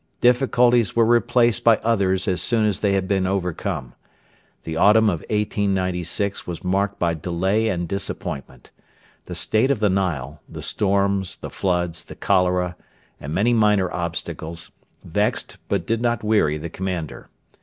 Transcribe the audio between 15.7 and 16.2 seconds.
did